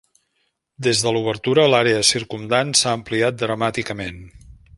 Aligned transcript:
Des 0.87 1.03
de 1.07 1.13
l'obertura, 1.17 1.65
l'àrea 1.73 2.01
circumdant 2.13 2.73
s'ha 2.81 2.95
ampliat 3.01 3.39
dramàticament. 3.45 4.25